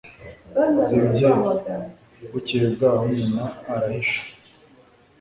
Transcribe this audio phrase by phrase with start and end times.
[0.97, 1.29] ibye.
[2.31, 4.21] bukeye bwaho, nyina arahisha